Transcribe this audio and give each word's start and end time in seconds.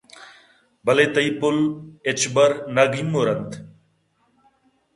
بلئے 0.85 1.05
تئی 1.13 1.31
پُلّ 1.39 1.57
ہچبر 2.09 2.51
نہ 2.75 2.83
گیمُرنت 2.93 3.49